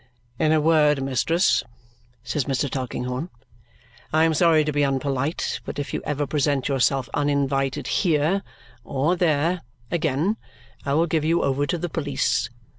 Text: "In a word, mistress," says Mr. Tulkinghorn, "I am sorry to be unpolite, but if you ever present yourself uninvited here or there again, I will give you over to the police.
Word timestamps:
"In 0.39 0.51
a 0.51 0.59
word, 0.59 1.03
mistress," 1.03 1.63
says 2.23 2.45
Mr. 2.45 2.67
Tulkinghorn, 2.67 3.29
"I 4.11 4.23
am 4.23 4.33
sorry 4.33 4.63
to 4.65 4.71
be 4.71 4.81
unpolite, 4.83 5.59
but 5.63 5.77
if 5.77 5.93
you 5.93 6.01
ever 6.05 6.25
present 6.25 6.67
yourself 6.67 7.07
uninvited 7.13 7.85
here 7.85 8.41
or 8.83 9.15
there 9.15 9.61
again, 9.91 10.37
I 10.87 10.95
will 10.95 11.05
give 11.05 11.23
you 11.23 11.43
over 11.43 11.67
to 11.67 11.77
the 11.77 11.87
police. 11.87 12.49